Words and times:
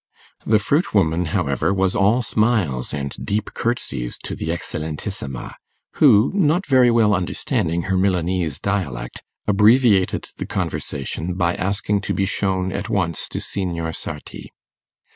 The 0.47 0.57
fruit 0.57 0.95
woman, 0.95 1.25
however, 1.25 1.71
was 1.71 1.95
all 1.95 2.23
smiles 2.23 2.91
and 2.91 3.15
deep 3.23 3.53
curtsies 3.53 4.17
to 4.23 4.33
the 4.35 4.47
Eccelentissima, 4.47 5.53
who, 5.97 6.31
not 6.33 6.65
very 6.65 6.89
well 6.89 7.13
understanding 7.13 7.83
her 7.83 7.97
Milanese 7.99 8.59
dialect, 8.59 9.21
abbreviated 9.47 10.29
the 10.37 10.47
conversation 10.47 11.35
by 11.35 11.53
asking 11.53 12.01
to 12.01 12.15
be 12.15 12.25
shown 12.25 12.71
at 12.71 12.89
once 12.89 13.27
to 13.27 13.39
Signor 13.39 13.91
Sarti. 13.93 14.49